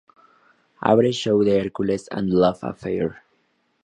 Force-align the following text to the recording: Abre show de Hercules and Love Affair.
Abre 0.93 1.11
show 1.13 1.43
de 1.43 1.59
Hercules 1.59 2.07
and 2.09 2.29
Love 2.31 2.63
Affair. 2.63 3.23